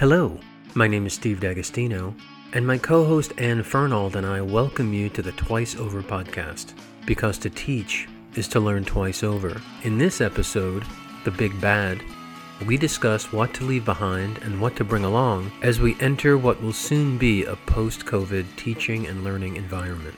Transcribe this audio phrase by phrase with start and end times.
[0.00, 0.40] Hello,
[0.72, 2.14] my name is Steve D'Agostino,
[2.54, 6.72] and my co host Anne Fernald and I welcome you to the Twice Over podcast.
[7.04, 9.60] Because to teach is to learn twice over.
[9.82, 10.86] In this episode,
[11.26, 12.00] The Big Bad,
[12.66, 16.62] we discuss what to leave behind and what to bring along as we enter what
[16.62, 20.16] will soon be a post COVID teaching and learning environment.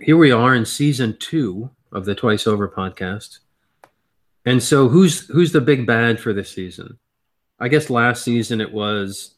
[0.00, 3.40] Here we are in season two of the Twice Over podcast.
[4.48, 6.98] And so who's who's the big bad for this season?
[7.60, 9.34] I guess last season it was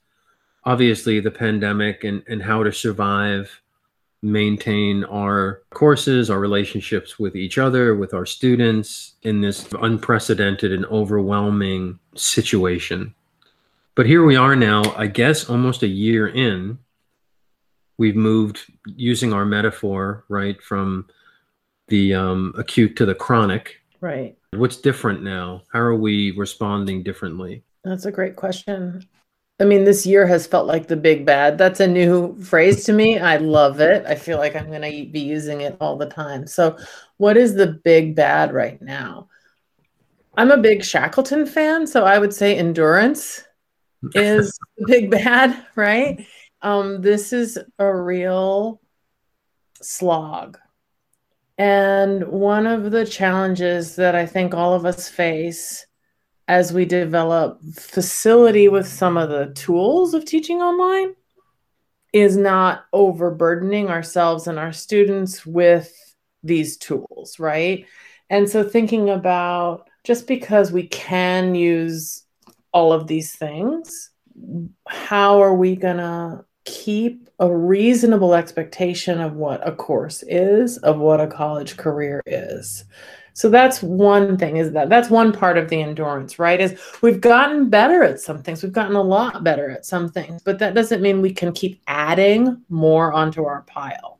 [0.62, 3.60] obviously the pandemic and, and how to survive
[4.22, 10.86] maintain our courses, our relationships with each other, with our students in this unprecedented and
[10.86, 13.12] overwhelming situation.
[13.96, 16.78] But here we are now, I guess almost a year in.
[17.98, 21.08] We've moved using our metaphor, right, from
[21.88, 23.79] the um, acute to the chronic.
[24.00, 24.36] Right.
[24.54, 25.62] What's different now?
[25.72, 27.62] How are we responding differently?
[27.84, 29.06] That's a great question.
[29.60, 31.58] I mean, this year has felt like the big bad.
[31.58, 33.18] That's a new phrase to me.
[33.18, 34.06] I love it.
[34.06, 36.46] I feel like I'm going to be using it all the time.
[36.46, 36.78] So,
[37.18, 39.28] what is the big bad right now?
[40.34, 43.44] I'm a big Shackleton fan, so I would say endurance
[44.14, 46.26] is the big bad, right?
[46.62, 48.80] Um, this is a real
[49.82, 50.58] slog.
[51.60, 55.84] And one of the challenges that I think all of us face
[56.48, 61.14] as we develop facility with some of the tools of teaching online
[62.14, 65.94] is not overburdening ourselves and our students with
[66.42, 67.84] these tools, right?
[68.30, 72.24] And so thinking about just because we can use
[72.72, 74.08] all of these things,
[74.88, 76.42] how are we going to
[76.90, 82.84] keep a reasonable expectation of what a course is, of what a college career is?
[83.32, 86.60] So that's one thing is that that's one part of the endurance, right?
[86.60, 88.62] Is we've gotten better at some things.
[88.62, 91.80] We've gotten a lot better at some things, but that doesn't mean we can keep
[91.86, 94.18] adding more onto our pile.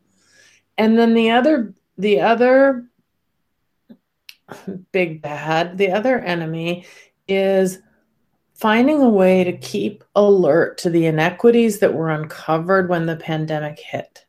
[0.78, 2.86] And then the other the other
[4.92, 6.86] big bad, the other enemy
[7.26, 7.80] is
[8.60, 13.78] finding a way to keep alert to the inequities that were uncovered when the pandemic
[13.78, 14.26] hit.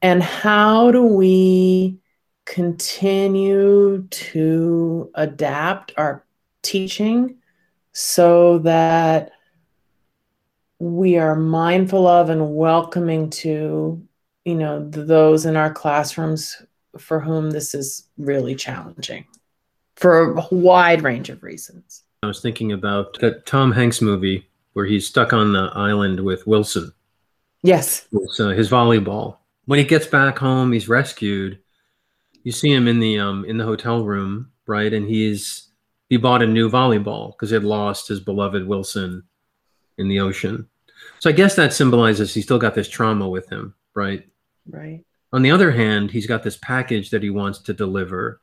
[0.00, 1.98] And how do we
[2.46, 6.24] continue to adapt our
[6.62, 7.36] teaching
[7.92, 9.32] so that
[10.78, 14.02] we are mindful of and welcoming to
[14.44, 16.60] you know those in our classrooms
[16.98, 19.24] for whom this is really challenging
[19.96, 24.86] for a wide range of reasons i was thinking about that tom hanks movie where
[24.86, 26.92] he's stuck on the island with wilson
[27.62, 29.36] yes it's, uh, his volleyball
[29.66, 31.58] when he gets back home he's rescued
[32.44, 34.92] you see him in the um in the hotel room, right?
[34.92, 35.72] And he's
[36.08, 39.24] he bought a new volleyball because he had lost his beloved Wilson
[39.98, 40.68] in the ocean.
[41.18, 44.28] So I guess that symbolizes he still got this trauma with him, right?
[44.70, 45.02] Right.
[45.32, 48.40] On the other hand, he's got this package that he wants to deliver.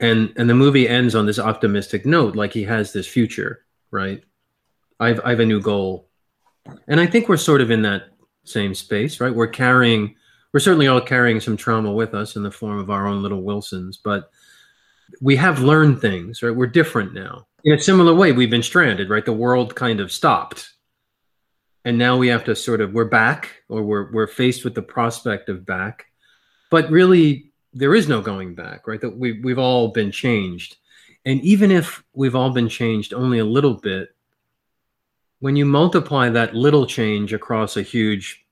[0.00, 4.22] And and the movie ends on this optimistic note, like he has this future, right?
[5.00, 6.08] I've I have a new goal.
[6.86, 8.10] And I think we're sort of in that
[8.44, 9.34] same space, right?
[9.34, 10.14] We're carrying
[10.52, 13.42] we're certainly all carrying some trauma with us in the form of our own little
[13.42, 14.30] Wilsons, but
[15.20, 16.54] we have learned things, right?
[16.54, 17.46] We're different now.
[17.64, 19.24] In a similar way, we've been stranded, right?
[19.24, 20.70] The world kind of stopped.
[21.84, 24.82] And now we have to sort of we're back or we're we're faced with the
[24.82, 26.06] prospect of back.
[26.70, 27.47] But really
[27.78, 29.00] there is no going back, right?
[29.00, 30.76] That we we've all been changed.
[31.24, 34.14] And even if we've all been changed only a little bit,
[35.40, 38.44] when you multiply that little change across a huge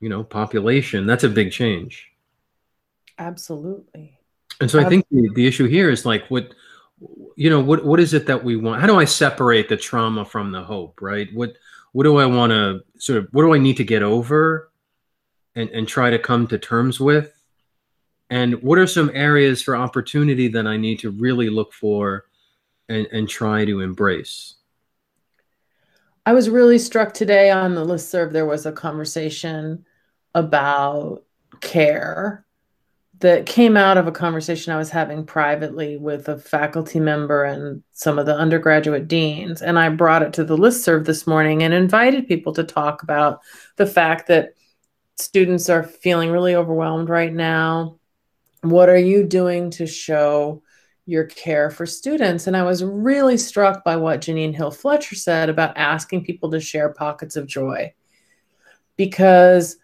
[0.00, 2.10] you know population that's a big change.
[3.18, 4.18] Absolutely.
[4.60, 6.52] And so i think the, the issue here is like what
[7.36, 8.80] you know what what is it that we want?
[8.80, 11.28] How do i separate the trauma from the hope right?
[11.32, 11.54] What
[11.92, 14.70] what do i want to sort of what do i need to get over
[15.54, 17.37] and and try to come to terms with
[18.30, 22.24] and what are some areas for opportunity that i need to really look for
[22.88, 24.54] and and try to embrace
[26.28, 28.32] I was really struck today on the listserv.
[28.32, 29.86] There was a conversation
[30.34, 31.24] about
[31.62, 32.44] care
[33.20, 37.82] that came out of a conversation I was having privately with a faculty member and
[37.92, 39.62] some of the undergraduate deans.
[39.62, 43.40] And I brought it to the listserv this morning and invited people to talk about
[43.76, 44.50] the fact that
[45.16, 47.97] students are feeling really overwhelmed right now.
[48.70, 50.62] What are you doing to show
[51.06, 52.46] your care for students?
[52.46, 56.60] And I was really struck by what Jeannine Hill Fletcher said about asking people to
[56.60, 57.92] share pockets of joy.
[58.96, 59.76] Because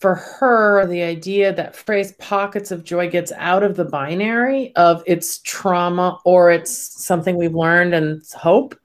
[0.00, 5.02] for her, the idea that phrase pockets of joy gets out of the binary of
[5.06, 6.72] it's trauma or it's
[7.04, 8.78] something we've learned and it's hope.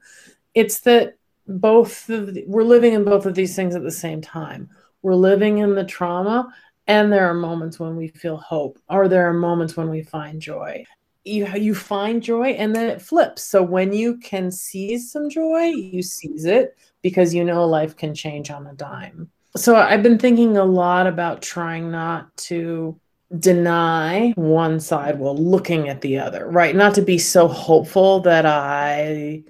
[0.54, 4.70] It's that both the, we're living in both of these things at the same time.
[5.02, 6.54] We're living in the trauma
[6.90, 10.42] and there are moments when we feel hope or there are moments when we find
[10.42, 10.84] joy.
[11.24, 13.44] You you find joy and then it flips.
[13.44, 18.12] So when you can seize some joy you seize it because you know life can
[18.12, 19.30] change on a dime.
[19.56, 22.98] So i've been thinking a lot about trying not to
[23.38, 26.74] deny one side while looking at the other right?
[26.74, 29.44] Not to be so hopeful that i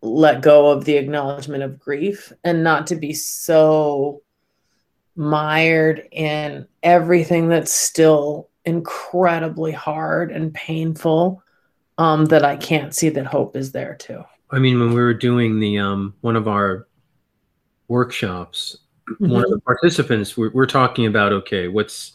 [0.00, 4.20] let go of the acknowledgement of grief and not to be so
[5.16, 11.42] mired in everything that's still incredibly hard and painful
[11.98, 14.24] um, that I can't see that hope is there too.
[14.50, 16.86] I mean, when we were doing the um, one of our
[17.88, 18.78] workshops,
[19.08, 19.30] mm-hmm.
[19.30, 22.12] one of the participants we're, we're, talking about okay, what's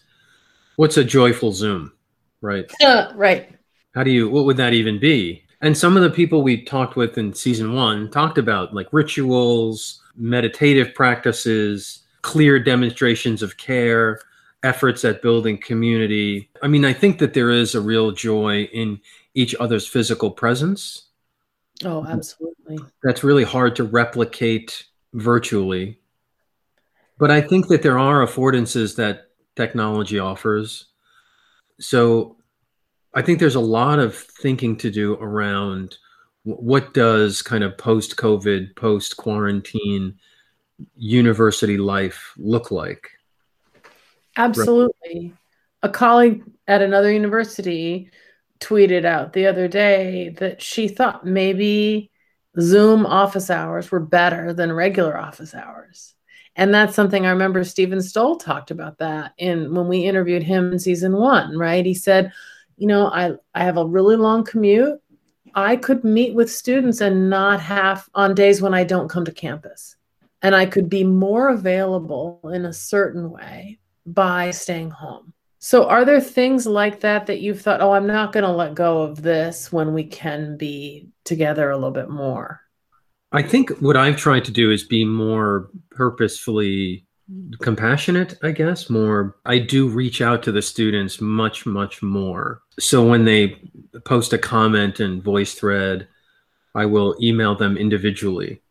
[0.76, 1.94] what's a joyful Zoom,
[2.42, 2.72] right?
[2.84, 3.50] Uh, right.
[3.96, 4.30] How do you?
[4.30, 5.44] What would that even be?
[5.62, 10.02] And some of the people we talked with in season one talked about like rituals,
[10.16, 14.20] meditative practices, clear demonstrations of care,
[14.62, 16.50] efforts at building community.
[16.62, 19.00] I mean, I think that there is a real joy in
[19.34, 21.08] each other's physical presence.
[21.86, 22.80] Oh, absolutely.
[23.02, 24.84] That's really hard to replicate
[25.14, 26.02] virtually.
[27.18, 30.88] But I think that there are affordances that technology offers.
[31.80, 32.36] So
[33.14, 35.98] I think there's a lot of thinking to do around
[36.44, 40.20] what does kind of post COVID, post quarantine
[40.96, 43.12] university life look like?
[44.36, 45.34] Absolutely.
[45.84, 48.12] A colleague at another university
[48.60, 52.12] tweeted out the other day that she thought maybe
[52.60, 56.16] Zoom office hours were better than regular office hours.
[56.56, 60.72] And that's something I remember Steven Stoll talked about that in when we interviewed him
[60.72, 61.86] in season one, right?
[61.86, 62.32] He said,
[62.78, 65.00] you know, I, I have a really long commute.
[65.54, 69.32] I could meet with students and not have on days when I don't come to
[69.32, 69.96] campus.
[70.42, 75.34] And I could be more available in a certain way by staying home.
[75.60, 78.76] So, are there things like that that you've thought, oh, I'm not going to let
[78.76, 82.62] go of this when we can be together a little bit more?
[83.32, 87.06] I think what I've tried to do is be more purposefully
[87.60, 88.90] compassionate, I guess.
[88.90, 92.62] More, I do reach out to the students much, much more.
[92.80, 93.60] So, when they
[94.06, 96.08] post a comment and VoiceThread,
[96.76, 98.62] I will email them individually.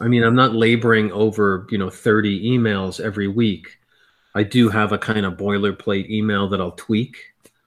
[0.00, 3.78] I mean, I'm not laboring over, you know, 30 emails every week
[4.38, 7.16] I do have a kind of boilerplate email that I'll tweak.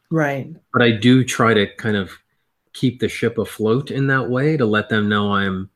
[0.09, 0.55] Right.
[0.71, 2.11] But I do try to kind of
[2.71, 5.69] keep the ship afloat in that way to let them know I'm,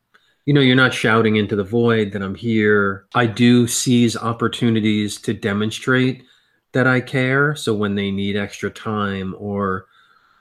[0.46, 3.08] you know, you're not shouting into the void that I'm here.
[3.14, 6.24] I do seize opportunities to demonstrate
[6.72, 7.56] that I care.
[7.56, 9.88] So when they need extra time or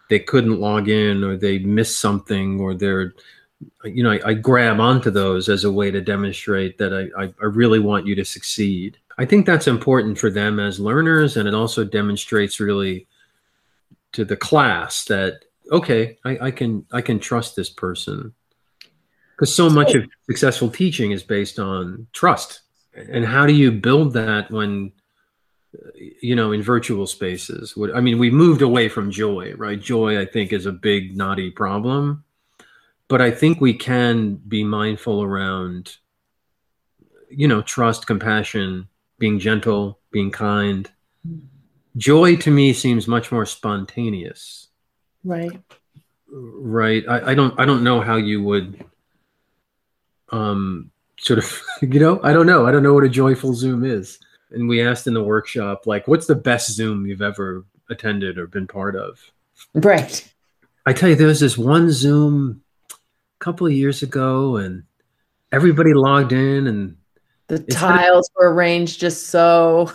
[0.08, 3.14] they couldn't log in or they missed something or they're,
[3.84, 7.46] you know, I, I grab onto those as a way to demonstrate that I, I,
[7.46, 8.98] really want you to succeed.
[9.16, 13.06] I think that's important for them as learners, and it also demonstrates really
[14.12, 18.34] to the class that okay, I, I can I can trust this person
[19.36, 22.60] because so much of successful teaching is based on trust.
[22.94, 24.92] And how do you build that when
[26.20, 27.74] you know in virtual spaces?
[27.94, 29.80] I mean, we moved away from joy, right?
[29.80, 32.23] Joy, I think, is a big knotty problem,
[33.08, 35.96] but I think we can be mindful around
[37.36, 40.90] you know trust, compassion being gentle, being kind.
[41.96, 44.68] Joy to me seems much more spontaneous.
[45.22, 45.60] Right.
[46.28, 47.04] Right.
[47.08, 48.84] I, I don't I don't know how you would
[50.30, 52.66] um sort of you know, I don't know.
[52.66, 54.18] I don't know what a joyful Zoom is.
[54.50, 58.46] And we asked in the workshop, like, what's the best Zoom you've ever attended or
[58.46, 59.18] been part of?
[59.74, 60.32] Right.
[60.86, 62.62] I tell you, there was this one Zoom
[63.40, 64.84] a couple of years ago, and
[65.52, 66.96] everybody logged in and
[67.46, 69.92] the tiles were arranged just so.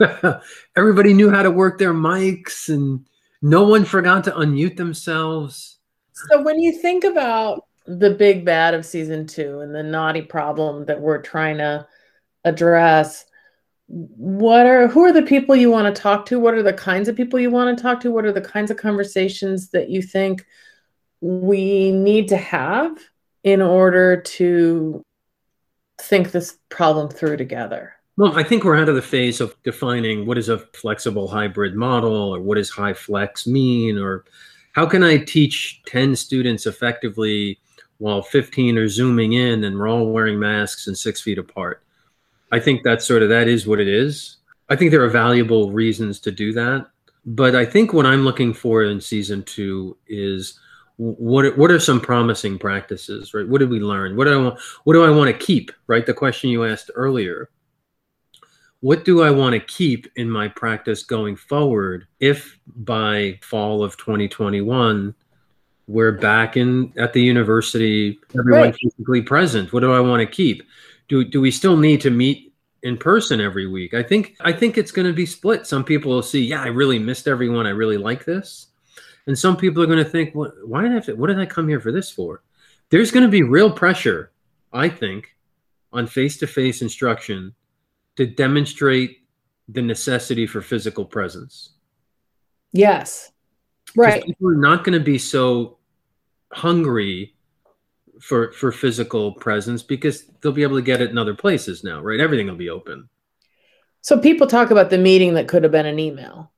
[0.76, 3.06] Everybody knew how to work their mics and
[3.42, 5.78] no one forgot to unmute themselves.
[6.12, 10.86] So when you think about the big bad of season two and the knotty problem
[10.86, 11.86] that we're trying to
[12.44, 13.26] address,
[13.88, 16.40] what are who are the people you want to talk to?
[16.40, 18.10] What are the kinds of people you want to talk to?
[18.10, 20.46] What are the kinds of conversations that you think
[21.22, 22.98] we need to have
[23.44, 25.02] in order to
[26.00, 27.94] think this problem through together?
[28.16, 31.74] Well, I think we're out of the phase of defining what is a flexible hybrid
[31.74, 34.24] model or what does HyFlex mean or
[34.72, 37.58] how can I teach 10 students effectively
[37.98, 41.84] while 15 are zooming in and we're all wearing masks and six feet apart.
[42.50, 44.38] I think that's sort of that is what it is.
[44.68, 46.88] I think there are valuable reasons to do that.
[47.24, 50.58] But I think what I'm looking for in season two is
[51.02, 53.48] what what are some promising practices, right?
[53.48, 54.16] What did we learn?
[54.16, 54.60] What do I want?
[54.84, 55.72] What do I want to keep?
[55.86, 57.50] Right, the question you asked earlier.
[58.80, 62.06] What do I want to keep in my practice going forward?
[62.20, 65.14] If by fall of 2021
[65.88, 68.76] we're back in at the university, everyone right.
[68.80, 69.72] physically present.
[69.72, 70.62] What do I want to keep?
[71.08, 73.94] Do do we still need to meet in person every week?
[73.94, 75.66] I think I think it's going to be split.
[75.66, 77.66] Some people will see, yeah, I really missed everyone.
[77.66, 78.68] I really like this,
[79.26, 80.52] and some people are going to think, what?
[80.66, 80.94] Why did I?
[80.94, 82.42] Have to, what did I come here for this for?
[82.90, 84.32] There's going to be real pressure,
[84.72, 85.34] I think,
[85.92, 87.54] on face-to-face instruction
[88.16, 89.22] to demonstrate
[89.68, 91.70] the necessity for physical presence.
[92.72, 93.32] Yes.
[93.96, 94.24] Right.
[94.24, 95.78] People are not going to be so
[96.52, 97.34] hungry
[98.20, 102.00] for for physical presence because they'll be able to get it in other places now,
[102.00, 102.20] right?
[102.20, 103.08] Everything will be open.
[104.00, 106.51] So people talk about the meeting that could have been an email.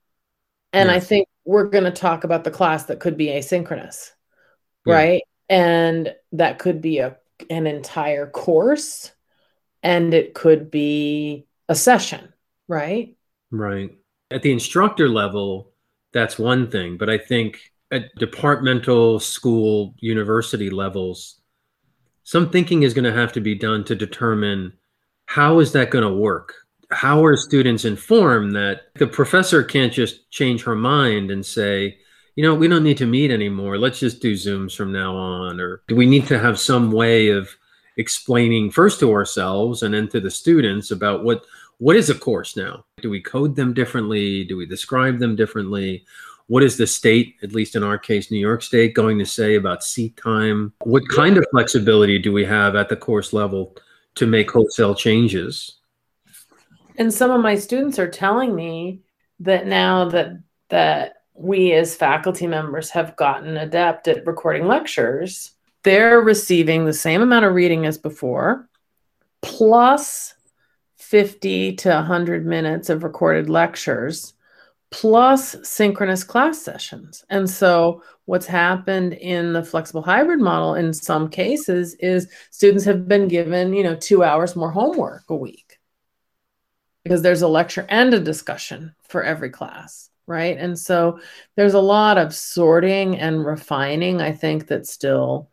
[0.74, 4.10] And I think we're going to talk about the class that could be asynchronous.
[4.86, 4.94] Yeah.
[4.94, 5.22] Right?
[5.48, 7.16] And that could be a
[7.50, 9.12] an entire course
[9.82, 12.32] and it could be a session,
[12.68, 13.16] right?
[13.50, 13.90] Right.
[14.30, 15.72] At the instructor level,
[16.12, 16.96] that's one thing.
[16.96, 21.40] But I think at departmental, school, university levels,
[22.22, 24.72] some thinking is going to have to be done to determine
[25.26, 26.54] how is that going to work?
[26.90, 31.98] How are students informed that the professor can't just change her mind and say,
[32.36, 33.78] you know, we don't need to meet anymore.
[33.78, 35.60] Let's just do Zooms from now on.
[35.60, 37.48] Or do we need to have some way of
[37.96, 41.44] explaining first to ourselves and then to the students about what
[41.78, 42.84] what is a course now?
[43.02, 44.44] Do we code them differently?
[44.44, 46.04] Do we describe them differently?
[46.46, 49.56] What is the state, at least in our case, New York State, going to say
[49.56, 50.72] about seat time?
[50.84, 53.76] What kind of flexibility do we have at the course level
[54.16, 55.78] to make wholesale changes?
[56.96, 59.02] And some of my students are telling me
[59.40, 66.20] that now that that we as faculty members have gotten adept at recording lectures, they're
[66.20, 68.68] receiving the same amount of reading as before,
[69.42, 70.34] plus
[70.96, 74.32] 50 to 100 minutes of recorded lectures
[74.90, 77.24] plus synchronous class sessions.
[77.28, 83.08] And so what's happened in the flexible hybrid model in some cases is students have
[83.08, 85.73] been given, you know, 2 hours more homework a week.
[87.04, 90.56] Because there's a lecture and a discussion for every class, right?
[90.58, 91.20] And so
[91.54, 95.50] there's a lot of sorting and refining I think that still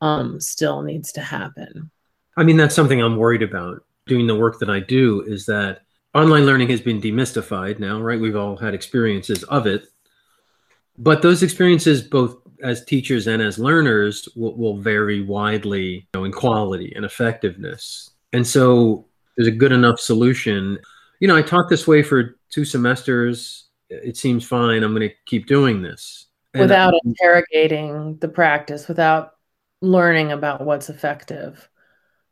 [0.00, 1.90] um still needs to happen.
[2.36, 5.82] I mean that's something I'm worried about doing the work that I do is that
[6.14, 8.18] online learning has been demystified now, right?
[8.18, 9.86] We've all had experiences of it.
[10.96, 16.24] But those experiences, both as teachers and as learners, will, will vary widely you know,
[16.24, 18.10] in quality and effectiveness.
[18.32, 19.06] And so
[19.38, 20.78] there's a good enough solution.
[21.20, 23.68] You know, I taught this way for two semesters.
[23.88, 24.82] It seems fine.
[24.82, 26.26] I'm going to keep doing this.
[26.54, 29.34] And without interrogating the practice, without
[29.80, 31.68] learning about what's effective.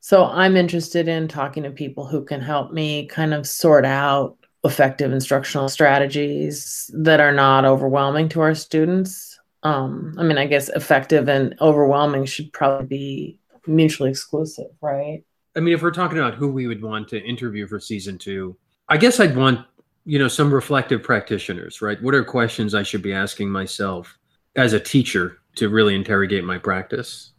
[0.00, 4.36] So I'm interested in talking to people who can help me kind of sort out
[4.64, 9.38] effective instructional strategies that are not overwhelming to our students.
[9.62, 15.22] Um, I mean, I guess effective and overwhelming should probably be mutually exclusive, right?
[15.56, 18.56] I mean, if we're talking about who we would want to interview for season two,
[18.88, 19.66] I guess I'd want,
[20.04, 22.00] you know, some reflective practitioners, right?
[22.02, 24.18] What are questions I should be asking myself
[24.54, 27.32] as a teacher to really interrogate my practice?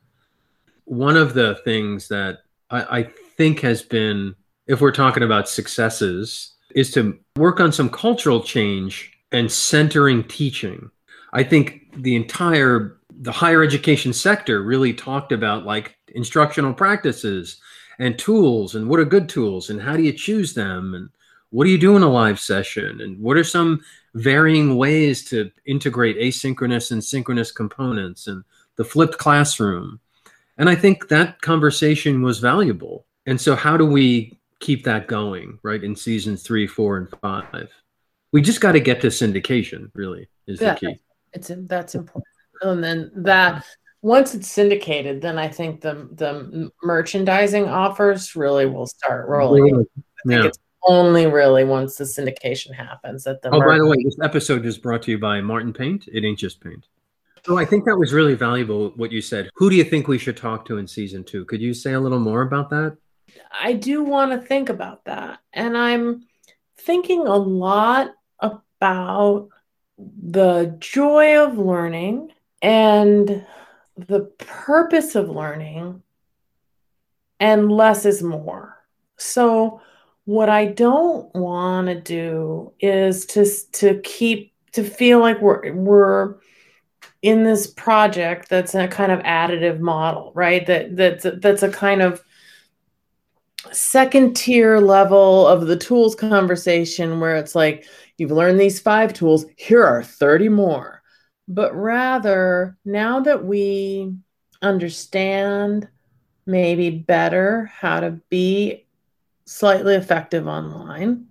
[0.86, 2.40] One of the things that
[2.72, 3.04] I, I
[3.38, 9.12] think has been, if we're talking about successes, is to work on some cultural change
[9.32, 10.90] and centering teaching.
[11.34, 17.60] I think the entire the higher education sector really talked about like instructional practices
[18.00, 21.10] and tools and what are good tools and how do you choose them and
[21.50, 23.82] what do you do in a live session and what are some
[24.14, 28.44] varying ways to integrate asynchronous and synchronous components and
[28.76, 30.00] the flipped classroom
[30.58, 33.06] and I think that conversation was valuable.
[33.26, 37.72] And so, how do we keep that going, right, in seasons three, four, and five?
[38.32, 41.00] We just got to get to syndication, really, is yeah, the key.
[41.34, 42.26] It's that's important.
[42.62, 43.66] And then that
[44.02, 49.86] once it's syndicated, then I think the the merchandising offers really will start rolling.
[50.26, 50.46] Yeah.
[50.46, 53.50] it's only really once the syndication happens that the.
[53.50, 56.08] Oh, by the way, this episode is brought to you by Martin Paint.
[56.12, 56.88] It ain't just paint.
[57.46, 59.50] So I think that was really valuable what you said.
[59.56, 61.46] Who do you think we should talk to in season two?
[61.46, 62.98] Could you say a little more about that?
[63.58, 65.40] I do want to think about that.
[65.54, 66.26] And I'm
[66.78, 69.50] thinking a lot about
[69.98, 73.46] the joy of learning and
[73.98, 76.02] the purpose of learning
[77.40, 78.78] and less is more.
[79.18, 79.82] So
[80.26, 86.36] what I don't want to do is to to keep to feel like we're we're
[87.22, 90.66] in this project that's a kind of additive model, right?
[90.66, 92.24] That that's that's a kind of
[93.72, 97.86] second tier level of the tools conversation where it's like
[98.18, 100.97] you've learned these five tools, here are 30 more.
[101.48, 104.14] But rather, now that we
[104.62, 105.88] understand
[106.46, 108.86] maybe better how to be
[109.46, 111.28] slightly effective online,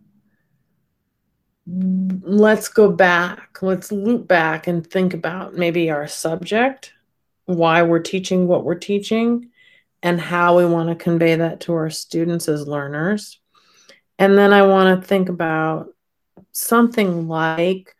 [1.66, 6.92] let's go back, let's loop back and think about maybe our subject,
[7.44, 9.50] why we're teaching what we're teaching,
[10.02, 13.40] and how we want to convey that to our students as learners.
[14.18, 15.88] And then I want to think about
[16.52, 17.94] something like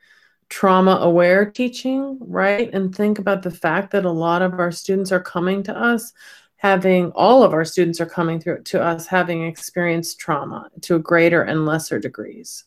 [0.48, 2.72] trauma aware teaching, right?
[2.72, 6.12] And think about the fact that a lot of our students are coming to us
[6.58, 11.42] having all of our students are coming through to us having experienced trauma to greater
[11.42, 12.64] and lesser degrees.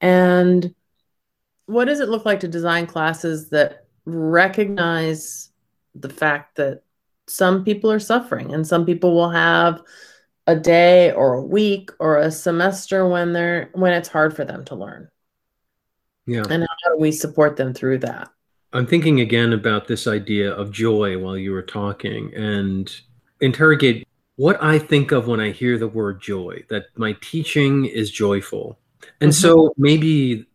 [0.00, 0.74] And
[1.66, 5.50] what does it look like to design classes that recognize
[5.94, 6.82] the fact that
[7.26, 9.82] some people are suffering and some people will have
[10.46, 14.64] a day or a week or a semester when they're when it's hard for them
[14.66, 15.08] to learn
[16.26, 16.42] yeah.
[16.50, 18.30] And how do we support them through that?
[18.72, 22.94] I'm thinking again about this idea of joy while you were talking and
[23.40, 24.06] interrogate
[24.36, 28.78] what i think of when i hear the word joy that my teaching is joyful.
[29.20, 29.40] And mm-hmm.
[29.40, 30.46] so maybe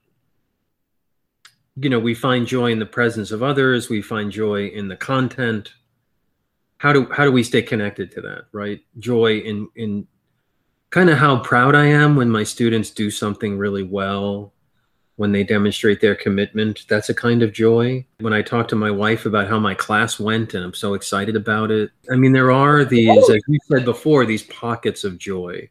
[1.78, 4.98] you know we find joy in the presence of others we find joy in the
[4.98, 5.74] content.
[6.78, 8.82] How do how do we stay connected to that right?
[9.00, 10.08] Joy in in
[10.90, 14.54] kind of how proud i am when my students do something really well
[15.22, 18.90] when they demonstrate their commitment that's a kind of joy when i talk to my
[18.90, 22.52] wife about how my class went and i'm so excited about it i mean there
[22.52, 25.70] are these as you said before these pockets of joy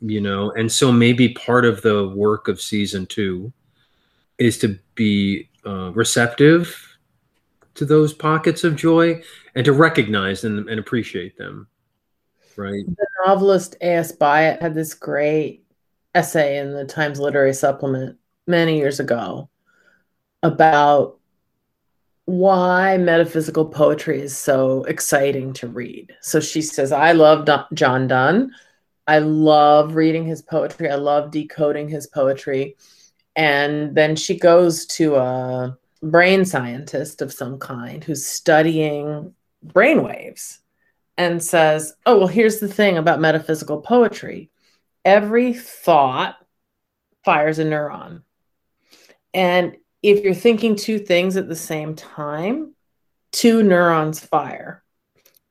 [0.00, 3.50] you know and so maybe part of the work of season two
[4.36, 6.98] is to be uh, receptive
[7.78, 9.22] to those pockets of joy
[9.54, 11.68] and to recognize them and appreciate them.
[12.56, 12.84] Right.
[12.84, 14.10] The novelist A.S.
[14.10, 15.64] Byatt had this great
[16.12, 18.17] essay in the Times Literary Supplement
[18.48, 19.48] many years ago
[20.42, 21.18] about
[22.24, 26.14] why metaphysical poetry is so exciting to read.
[26.20, 28.52] So she says, I love John Donne.
[29.06, 30.90] I love reading his poetry.
[30.90, 32.76] I love decoding his poetry.
[33.34, 40.60] And then she goes to a brain scientist of some kind who's studying brain waves
[41.16, 44.50] and says, Oh, well, here's the thing about metaphysical poetry
[45.04, 46.36] every thought
[47.24, 48.22] fires a neuron.
[49.38, 52.74] And if you're thinking two things at the same time,
[53.30, 54.82] two neurons fire.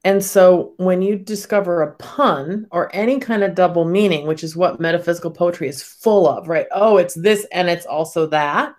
[0.03, 4.57] And so when you discover a pun or any kind of double meaning, which is
[4.57, 6.67] what metaphysical poetry is full of, right?
[6.73, 8.75] Oh, it's this and it's also that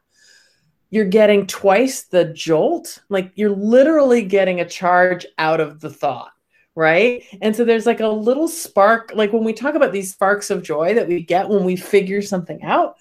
[0.90, 2.98] you're getting twice the jolt.
[3.08, 6.32] Like you're literally getting a charge out of the thought,
[6.74, 7.24] right?
[7.40, 10.62] And so there's like a little spark, like when we talk about these sparks of
[10.62, 12.98] joy that we get when we figure something out,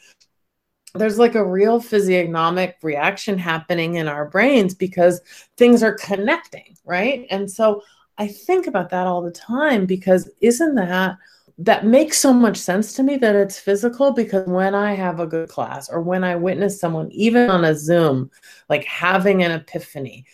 [0.96, 5.22] there's like a real physiognomic reaction happening in our brains because
[5.58, 7.28] things are connecting, right?
[7.30, 7.84] And so
[8.18, 11.18] I think about that all the time because isn't that
[11.60, 15.26] that makes so much sense to me that it's physical because when I have a
[15.26, 18.30] good class or when I witness someone, even on a Zoom,
[18.70, 20.26] like having an epiphany,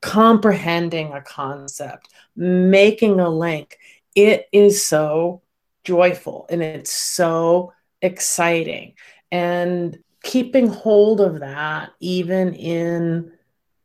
[0.00, 3.78] comprehending a concept, making a link,
[4.14, 5.42] it is so
[5.84, 8.94] joyful and it's so exciting.
[9.32, 13.32] And keeping hold of that, even in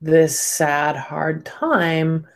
[0.02, 2.28] this sad, hard time,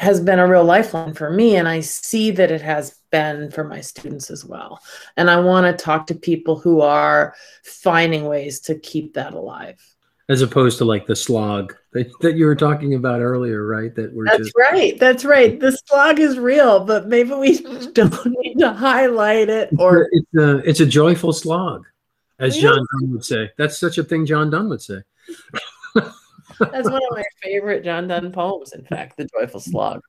[0.00, 3.64] has been a real lifeline for me and i see that it has been for
[3.64, 4.80] my students as well.
[5.16, 9.80] And i want to talk to people who are finding ways to keep that alive.
[10.28, 13.94] As opposed to like the slog that, that you were talking about earlier right?
[13.94, 14.52] That we're that's just...
[14.56, 15.58] right that's right.
[15.58, 17.58] The slog is real but maybe we
[17.92, 21.86] don't need to highlight it or it's a, it's a joyful slog
[22.38, 25.00] as john donne would say that's such a thing john donne would say
[26.58, 30.00] That's one of my favorite John Donne poems, in fact, The Joyful Slog.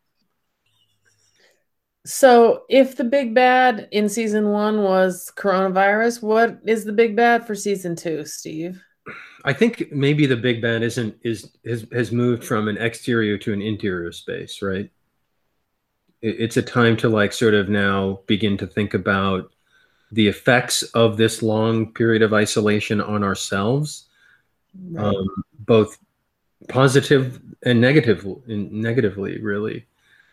[2.06, 7.46] So, if the big bad in season one was coronavirus, what is the big bad
[7.46, 8.82] for season two, Steve?
[9.44, 13.54] I think maybe the big bad isn't is has has moved from an exterior to
[13.54, 14.90] an interior space, right?
[16.22, 19.54] It's a time to like sort of now begin to think about
[20.12, 24.08] the effects of this long period of isolation on ourselves,
[24.92, 25.06] right.
[25.06, 25.28] um,
[25.60, 25.98] both
[26.68, 29.86] positive and negative negatively really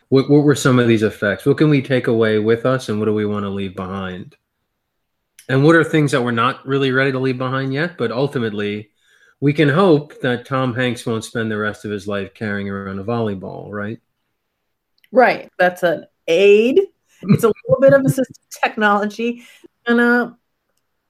[0.09, 2.99] what, what were some of these effects what can we take away with us and
[2.99, 4.35] what do we want to leave behind
[5.49, 7.97] and what are things that we're not really ready to leave behind yet?
[7.97, 8.91] But ultimately,
[9.39, 12.99] we can hope that Tom Hanks won't spend the rest of his life carrying around
[12.99, 13.99] a volleyball, right?
[15.11, 15.49] Right.
[15.57, 16.81] That's an aid.
[17.21, 19.43] It's a little bit of assistive technology.
[19.87, 20.37] Gonna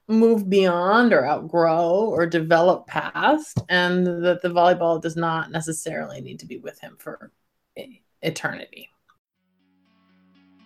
[0.08, 6.38] move beyond or outgrow or develop past, and that the volleyball does not necessarily need
[6.40, 7.30] to be with him for
[8.22, 8.88] eternity.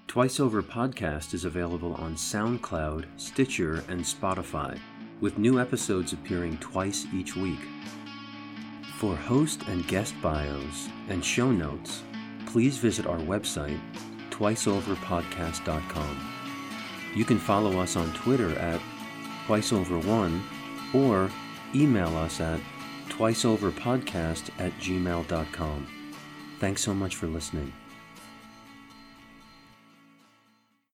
[0.06, 4.78] Twice Over Podcast is available on SoundCloud, Stitcher, and Spotify,
[5.20, 7.60] with new episodes appearing twice each week.
[8.98, 12.02] For host and guest bios and show notes,
[12.46, 13.80] please visit our website,
[14.30, 16.41] twiceoverpodcast.com.
[17.14, 18.80] You can follow us on Twitter at
[19.46, 20.40] twiceover1
[20.94, 21.30] or
[21.74, 22.60] email us at
[23.08, 25.86] twiceoverpodcast at gmail.com.
[26.58, 27.72] Thanks so much for listening.